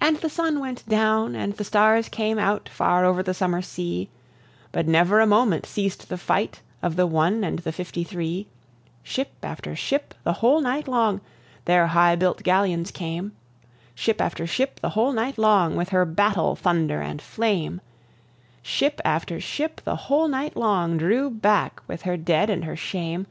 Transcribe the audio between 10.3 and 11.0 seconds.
whole night